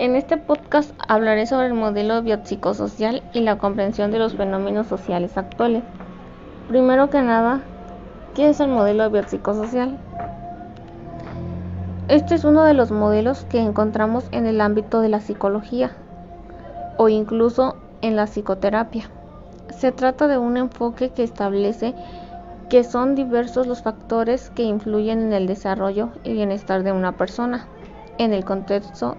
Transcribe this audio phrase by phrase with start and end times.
[0.00, 5.36] En este podcast hablaré sobre el modelo biopsicosocial y la comprensión de los fenómenos sociales
[5.36, 5.82] actuales.
[6.68, 7.60] Primero que nada,
[8.34, 9.98] ¿qué es el modelo biopsicosocial?
[12.08, 15.90] Este es uno de los modelos que encontramos en el ámbito de la psicología
[16.96, 19.10] o incluso en la psicoterapia.
[19.68, 21.94] Se trata de un enfoque que establece
[22.70, 27.66] que son diversos los factores que influyen en el desarrollo y bienestar de una persona
[28.16, 29.18] en el contexto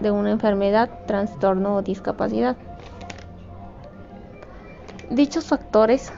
[0.00, 2.56] de una enfermedad, trastorno o discapacidad.
[5.10, 6.12] Dichos factores,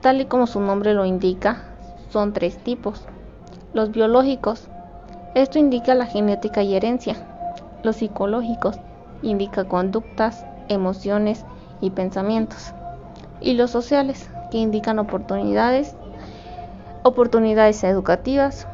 [0.00, 1.62] tal y como su nombre lo indica,
[2.10, 3.06] son tres tipos.
[3.72, 4.68] Los biológicos,
[5.34, 7.16] esto indica la genética y herencia.
[7.82, 8.78] Los psicológicos,
[9.22, 11.44] indica conductas, emociones
[11.80, 12.72] y pensamientos.
[13.40, 15.96] Y los sociales, que indican oportunidades,
[17.02, 18.68] oportunidades educativas,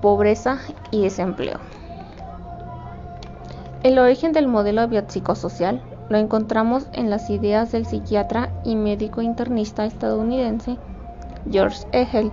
[0.00, 0.58] pobreza
[0.90, 1.58] y desempleo.
[3.86, 9.84] El origen del modelo biopsicosocial lo encontramos en las ideas del psiquiatra y médico internista
[9.84, 10.76] estadounidense
[11.48, 12.32] George Hegel,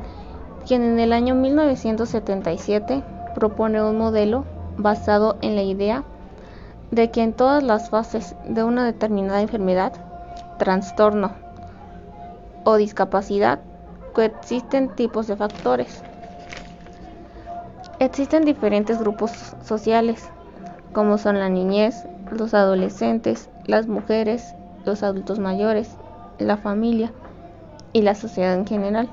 [0.65, 3.03] quien en el año 1977
[3.35, 4.45] propone un modelo
[4.77, 6.03] basado en la idea
[6.89, 9.93] de que en todas las fases de una determinada enfermedad,
[10.57, 11.33] trastorno
[12.63, 13.59] o discapacidad
[14.13, 16.01] coexisten tipos de factores.
[17.99, 20.31] Existen diferentes grupos sociales
[20.93, 24.53] como son la niñez, los adolescentes, las mujeres,
[24.85, 25.97] los adultos mayores,
[26.37, 27.11] la familia
[27.93, 29.09] y la sociedad en general.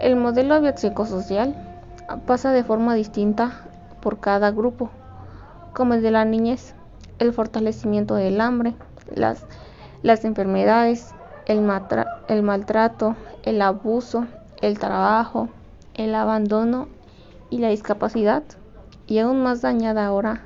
[0.00, 1.54] El modelo biopsicosocial
[2.26, 3.52] pasa de forma distinta
[4.00, 4.90] por cada grupo,
[5.72, 6.74] como el de la niñez,
[7.18, 8.74] el fortalecimiento del hambre,
[9.14, 9.44] las,
[10.24, 11.12] enfermedades,
[11.46, 11.60] el
[12.42, 14.26] maltrato, el abuso,
[14.62, 15.48] el trabajo,
[15.94, 16.88] el abandono
[17.50, 18.42] y la discapacidad
[19.06, 20.42] y aún más dañada ahora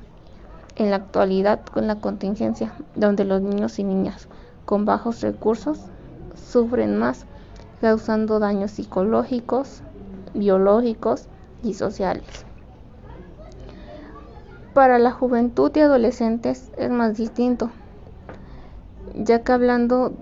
[0.75, 4.27] en la actualidad con la contingencia, donde los niños y niñas
[4.65, 5.79] con bajos recursos
[6.35, 7.25] sufren más,
[7.81, 9.81] causando daños psicológicos,
[10.33, 11.27] biológicos
[11.63, 12.45] y sociales.
[14.73, 17.69] Para la juventud y adolescentes es más distinto,
[19.15, 20.13] ya que hablando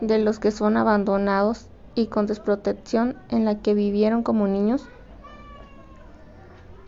[0.00, 4.84] de los que son abandonados y con desprotección en la que vivieron como niños,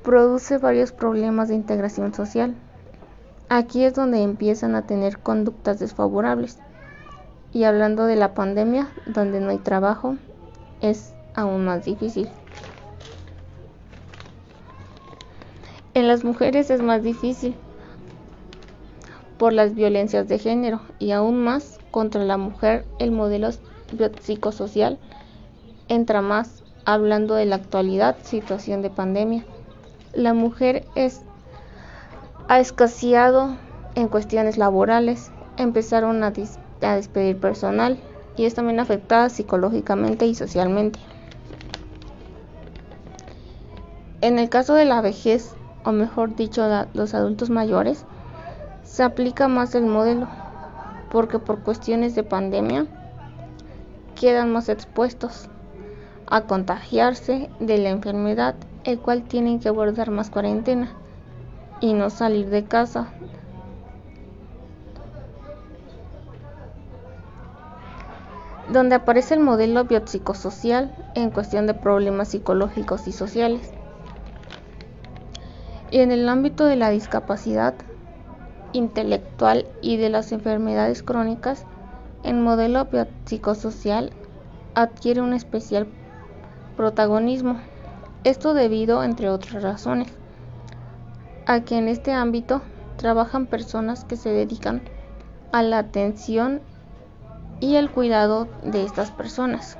[0.04, 2.54] produce varios problemas de integración social.
[3.48, 6.58] Aquí es donde empiezan a tener conductas desfavorables.
[7.52, 10.16] Y hablando de la pandemia, donde no hay trabajo,
[10.80, 12.28] es aún más difícil.
[15.94, 17.56] En las mujeres es más difícil
[19.38, 23.50] por las violencias de género y aún más contra la mujer el modelo
[24.20, 24.98] psicosocial
[25.88, 29.44] entra más hablando de la actualidad situación de pandemia
[30.14, 31.22] la mujer es,
[32.48, 33.56] ha escaseado
[33.94, 36.32] en cuestiones laborales, empezaron a,
[36.82, 37.98] a despedir personal
[38.36, 40.98] y es también afectada psicológicamente y socialmente.
[44.20, 45.54] En el caso de la vejez,
[45.84, 48.04] o mejor dicho, los adultos mayores,
[48.82, 50.28] se aplica más el modelo,
[51.10, 52.86] porque por cuestiones de pandemia
[54.14, 55.48] quedan más expuestos
[56.26, 58.54] a contagiarse de la enfermedad
[58.84, 60.90] el cual tienen que guardar más cuarentena
[61.80, 63.12] y no salir de casa.
[68.74, 73.70] donde aparece el modelo biopsicosocial en cuestión de problemas psicológicos y sociales.
[75.90, 77.74] Y en el ámbito de la discapacidad
[78.72, 81.64] intelectual y de las enfermedades crónicas,
[82.24, 84.10] el modelo biopsicosocial
[84.74, 85.86] adquiere un especial
[86.76, 87.60] protagonismo.
[88.24, 90.08] Esto debido, entre otras razones,
[91.46, 92.62] a que en este ámbito
[92.96, 94.80] trabajan personas que se dedican
[95.52, 96.62] a la atención
[97.60, 99.76] y el cuidado de estas personas.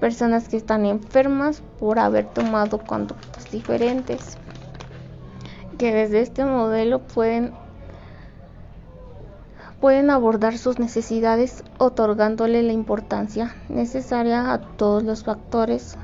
[0.00, 4.36] Personas que están enfermas por haber tomado conductas diferentes,
[5.78, 7.54] que desde este modelo pueden
[9.80, 15.98] pueden abordar sus necesidades otorgándole la importancia necesaria a todos los factores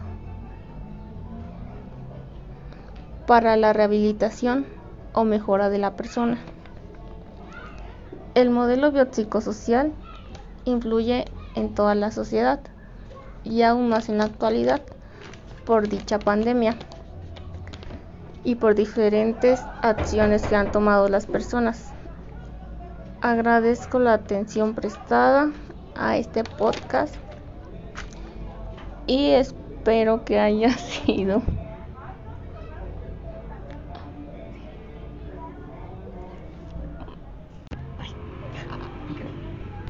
[3.31, 4.67] para la rehabilitación
[5.13, 6.37] o mejora de la persona.
[8.35, 9.93] El modelo biopsicosocial
[10.65, 12.59] influye en toda la sociedad
[13.45, 14.81] y aún más en la actualidad
[15.65, 16.75] por dicha pandemia
[18.43, 21.93] y por diferentes acciones que han tomado las personas.
[23.21, 25.53] Agradezco la atención prestada
[25.95, 27.15] a este podcast
[29.07, 31.43] y espero que haya sido